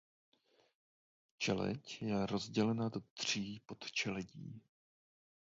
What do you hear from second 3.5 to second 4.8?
podčeledí.